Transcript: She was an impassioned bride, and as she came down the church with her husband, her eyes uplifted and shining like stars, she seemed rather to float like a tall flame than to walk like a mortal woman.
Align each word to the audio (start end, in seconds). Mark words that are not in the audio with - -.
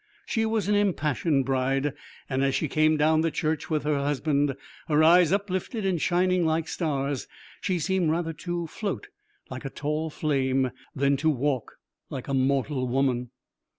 She 0.25 0.47
was 0.47 0.67
an 0.67 0.73
impassioned 0.73 1.45
bride, 1.45 1.93
and 2.27 2.43
as 2.43 2.55
she 2.55 2.67
came 2.67 2.97
down 2.97 3.21
the 3.21 3.29
church 3.29 3.69
with 3.69 3.83
her 3.83 3.99
husband, 3.99 4.55
her 4.87 5.03
eyes 5.03 5.31
uplifted 5.31 5.85
and 5.85 6.01
shining 6.01 6.43
like 6.43 6.67
stars, 6.67 7.27
she 7.61 7.77
seemed 7.77 8.09
rather 8.09 8.33
to 8.33 8.65
float 8.65 9.09
like 9.51 9.63
a 9.63 9.69
tall 9.69 10.09
flame 10.09 10.71
than 10.95 11.17
to 11.17 11.29
walk 11.29 11.75
like 12.09 12.27
a 12.27 12.33
mortal 12.33 12.87
woman. 12.87 13.29